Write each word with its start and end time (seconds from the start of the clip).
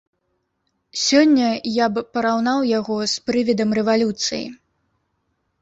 Сёння 1.01 1.49
я 1.83 1.89
б 1.97 2.03
параўнаў 2.19 2.65
яго 2.79 2.97
з 3.13 3.27
прывідам 3.29 3.69
рэвалюцыі. 3.81 4.45